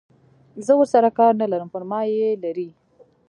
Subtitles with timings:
[0.65, 2.69] زه ورسره کار نه لرم پر ما یې لري.